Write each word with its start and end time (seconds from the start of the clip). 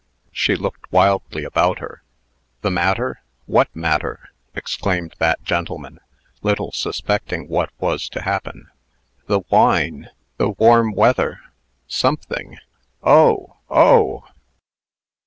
She 0.31 0.55
looked 0.55 0.91
wildly 0.91 1.43
about 1.43 1.77
her. 1.77 2.01
"The 2.61 2.71
matter! 2.71 3.21
What 3.45 3.67
matter?" 3.75 4.31
exclaimed 4.55 5.13
that 5.19 5.43
gentleman, 5.43 5.99
little 6.41 6.71
suspecting 6.71 7.47
what 7.47 7.69
was 7.79 8.09
to 8.09 8.23
happen. 8.23 8.69
"The 9.27 9.41
wine 9.51 10.09
the 10.37 10.49
warm 10.49 10.93
weather 10.93 11.41
something 11.87 12.57
oh! 13.03 13.57
oh!" 13.69 14.23